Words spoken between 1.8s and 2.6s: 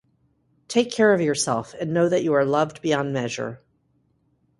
know that you are